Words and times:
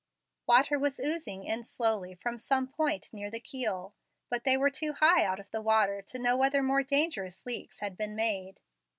Water 0.47 0.79
was 0.79 0.99
oozing 0.99 1.43
in 1.43 1.61
slowly 1.61 2.15
from 2.15 2.39
some 2.39 2.67
point 2.67 3.13
near 3.13 3.29
the 3.29 3.39
keel, 3.39 3.93
but 4.31 4.45
they 4.45 4.57
were 4.57 4.71
too 4.71 4.93
high 4.93 5.23
out 5.23 5.39
of 5.39 5.51
the 5.51 5.61
water 5.61 6.01
to 6.01 6.17
know 6.17 6.35
whether 6.35 6.63
more 6.63 6.81
dangerous 6.81 7.45
leaks 7.45 7.81
had 7.81 7.95
been 7.97 8.15
made. 8.15 8.61